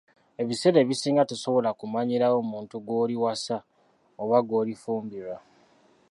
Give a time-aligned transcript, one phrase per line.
[0.41, 3.57] Ebiseera ebisinga tosobola kumanyirawo muntu gw'oliwasa
[4.21, 5.37] oba gw'olifumbirwa.